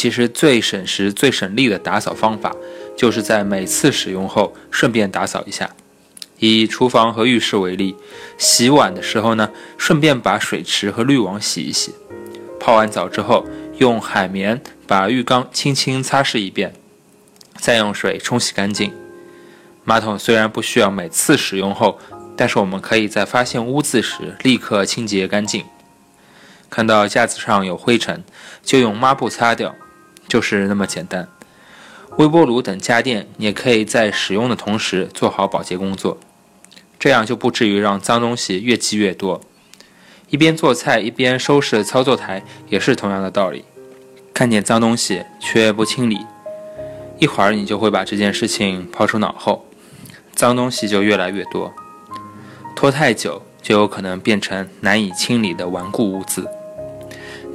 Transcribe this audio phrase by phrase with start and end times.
[0.00, 2.56] 其实最省时、最省力的打扫方法，
[2.96, 5.68] 就是在每次使用后顺便打扫一下。
[6.38, 7.94] 以厨房和浴室为例，
[8.38, 11.90] 洗碗的时候呢，顺便把水池和滤网洗一洗；
[12.58, 13.44] 泡完澡之后，
[13.76, 16.72] 用海绵把浴缸轻轻擦拭一遍，
[17.58, 18.90] 再用水冲洗干净。
[19.84, 21.98] 马桶虽然不需要每次使用后，
[22.34, 25.62] 但是我们可以在发现污渍时立刻清洁干净。
[26.70, 28.24] 看到架子上有灰尘，
[28.62, 29.74] 就用抹布擦掉，
[30.30, 31.28] 就是那么简单。
[32.16, 36.18] 微波炉等家电也可以在使用的同时做好保洁工作。
[36.98, 39.40] 这样就不至于让脏东西越积越多。
[40.28, 43.64] 一边做菜一边收拾操作台也是同样的道理。
[44.32, 46.18] 看见脏东西却不清理，
[47.18, 49.66] 一会儿你就会把这件事情抛出脑后，
[50.34, 51.74] 脏东西就越来越多，
[52.76, 56.46] 拖太久就有可能变成难以清理的顽固污渍。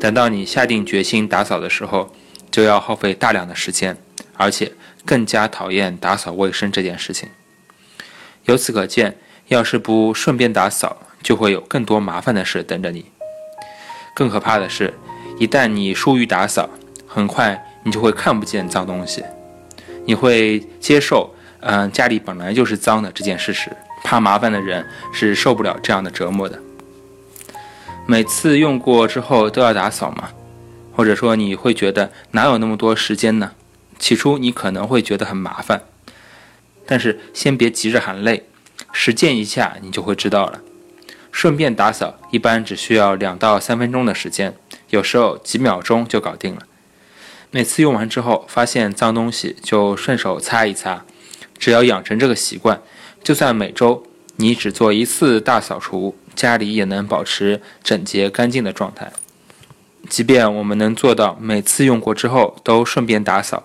[0.00, 2.10] 等到你下定决心打扫的时候，
[2.54, 3.96] 就要耗费大量的时间，
[4.36, 4.70] 而且
[5.04, 7.28] 更加讨厌打扫卫生这件事情。
[8.44, 9.16] 由此可见。
[9.48, 13.04] 要是不顺便打扫，就会有更多麻烦的事等着你。
[14.14, 14.94] 更可怕的是，
[15.38, 16.70] 一旦你疏于打扫，
[17.06, 19.22] 很快你就会看不见脏东西。
[20.06, 23.70] 你会接受，嗯，家里本来就是脏的这件事实。
[24.02, 26.58] 怕麻烦的人是受不了这样的折磨的。
[28.06, 30.30] 每次用过之后都要打扫吗？
[30.94, 33.52] 或者说你会觉得哪有那么多时间呢？
[33.98, 35.82] 起初你可能会觉得很麻烦，
[36.86, 38.46] 但是先别急着喊累。
[38.92, 40.60] 实践一下，你就会知道了。
[41.32, 44.56] 顺便打扫一般只需要两到三分钟的时间，
[44.90, 46.62] 有时候几秒钟就搞定了。
[47.50, 51.04] 每次用完之后发现脏东西就顺手擦一擦，
[51.58, 52.80] 只要养成这个习惯，
[53.22, 54.06] 就算每周
[54.36, 59.12] 你只做一次大扫除，家里也能保持整洁干净的状态。
[60.08, 63.64] 即便我们能做到每次用过之后都顺便打扫，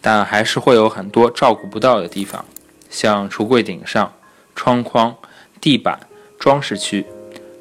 [0.00, 2.44] 但还是会有很多照顾不到的地方，
[2.88, 4.12] 像橱柜顶上。
[4.56, 5.16] 窗框、
[5.58, 5.98] 地板、
[6.38, 7.06] 装饰区，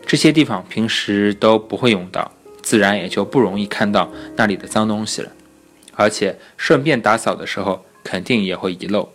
[0.06, 2.30] 这些地方平时都不会用到，
[2.62, 5.32] 自然也就不容易看到那里的脏东西了。
[5.96, 9.08] 而且顺便打扫的时候，肯定也会遗漏。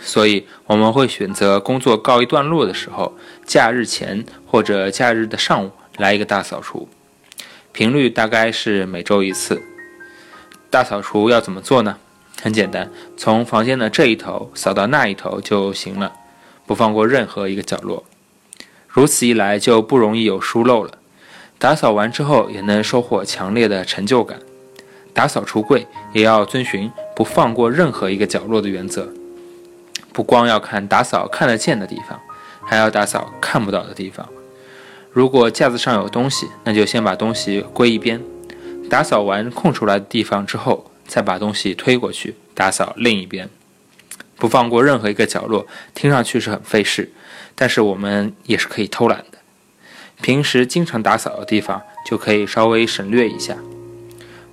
[0.00, 6.88] 所以我们会选择工作告一段落的时候，假日前或者假日的上午来一个大扫除，
[7.72, 9.62] 频率大概是每周一次。
[10.68, 11.96] 大扫除要怎么做呢？
[12.42, 16.12] 很简单，从房间的这一头扫到那一头就行了。
[16.66, 18.04] 不放过任何一个角落，
[18.88, 20.98] 如此一来就不容易有疏漏了。
[21.58, 24.38] 打扫完之后也能收获强烈的成就感。
[25.14, 29.08] 打扫橱柜也要遵循不放过任何一个角落的原则，
[30.12, 32.20] 不光要看打扫看得见的地方，
[32.64, 34.28] 还要打扫看不到的地方。
[35.12, 38.18] 如果架子上有东西，那就先把东西归一边。
[38.88, 43.50] 打扫完空出来的地方之后，再把东西推过去打扫另一边。
[44.36, 47.12] 不放过任何一个角落，听上去是很费事，
[47.54, 49.38] 但是我们也是可以偷懒的。
[50.22, 53.56] 平时经常打扫的地方，就可以稍微省略一下。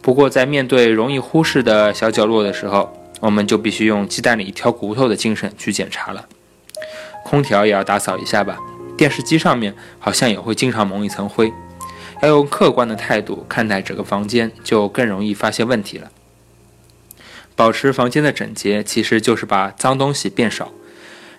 [0.01, 6.25] 不过在面对容易忽视的小角落的时候，我们就必须用鸡蛋里挑骨头的精神去检查了。
[7.23, 8.57] 空调也要打扫一下吧，
[8.99, 11.53] 电视机上面好像也会经常蒙一层灰。
[12.21, 16.11] 要用客观的态度看待整个房间，就更容易发现问题了。
[17.55, 20.73] 保持房间的整洁，其实就是把脏东西变少。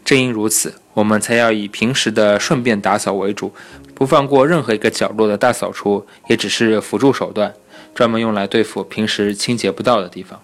[0.03, 3.53] 正因如此，我们才要以平时的顺便打扫为主，
[3.95, 7.53] 不放过任何一个角落的大扫除，也只是辅助手段，
[7.95, 10.41] 专门用来对付平时清洁不到的地方。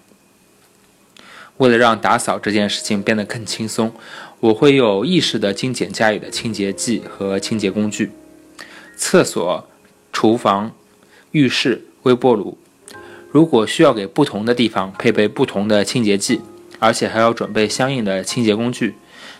[1.57, 3.91] 为了让打扫这件事情变得更轻松，
[4.39, 8.11] 我会有意识地精简家里的清洁剂和清洁工具。
[8.95, 9.67] 厕所、
[10.11, 10.71] 厨房、
[11.31, 12.57] 浴室、微波炉。
[13.31, 16.41] 如果需要给不同的地方配备不同的清洁剂，
[16.79, 18.95] 而且还要准备相应的清洁工具，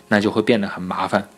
[0.08, 1.28] 那就会变得很麻烦。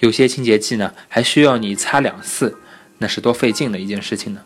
[0.00, 2.56] 有些清洁剂呢，还需要你擦两次，
[2.98, 4.40] 那是多费劲的一件事情呢。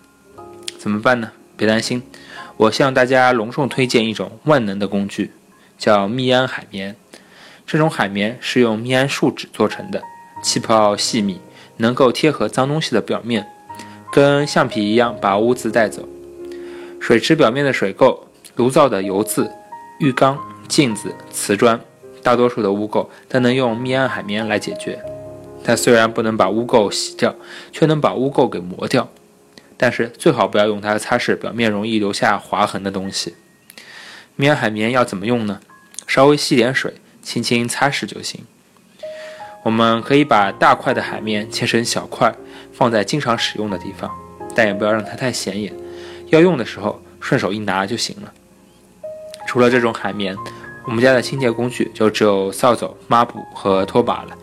[0.79, 1.33] 怎么办呢？
[1.57, 2.03] 别担心，
[2.57, 5.31] 我向大家隆重推荐一种万能的工具，
[5.79, 6.97] 叫密安海绵。
[7.67, 10.03] 这种海绵是用密安树脂做成的，
[10.43, 11.41] 气泡细密，
[11.79, 13.47] 能够贴合脏东西的表面，
[14.13, 16.09] 跟橡皮一样把污渍带走。
[17.01, 18.19] 水池表面的水垢、
[18.55, 19.51] 炉灶的油渍、
[19.99, 20.39] 浴缸、
[20.69, 21.81] 镜子、瓷砖，
[22.23, 24.99] 大多数的污垢都能用密安海绵来解决。
[25.65, 27.35] 它虽然不能把污垢洗掉，
[27.73, 29.09] 却能把污垢给磨掉。
[29.77, 33.35] 但是最好不要用它擦拭表面容易留下划痕的东西。
[34.39, 35.61] 棉海绵要怎么用呢？
[36.07, 36.93] 稍微吸点水，
[37.23, 38.45] 轻轻擦拭就行。
[39.63, 42.35] 我们可以把大块的海绵切成小块，
[42.71, 44.11] 放在经常使用的地方，
[44.55, 45.73] 但也不要让它太显眼。
[46.27, 48.31] 要用的时候，顺手一拿就行了。
[49.47, 50.37] 除了这种海绵，
[50.85, 54.37] 我们家的清洁工具就只有扫帚、抹布和拖把了。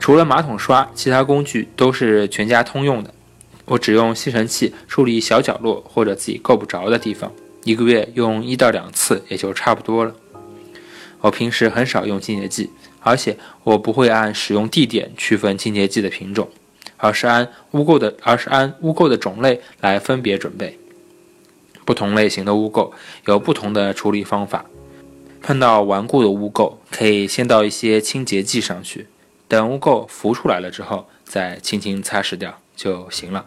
[0.00, 3.14] 除了马桶刷，其他工具都是全家通用的。
[3.66, 7.32] 我只用吸尘器处理小角落或者自己够不着的地方，
[7.66, 10.14] 一个月用一到两次也就差不多了。
[11.20, 12.70] 我平时很少用清洁剂，
[13.00, 16.48] 而且我不会按使用地点区分清洁剂的品种，
[16.96, 20.78] 而是按污垢的而是按污垢的种类来分别准备。
[21.84, 22.92] 不同类型的污垢
[23.26, 24.64] 有不同的处理方法。
[25.42, 29.08] 碰到顽固的污垢，可以先倒一些清洁剂上去，
[29.48, 33.46] 等污垢浮出来了之后，再轻轻擦拭掉就行了。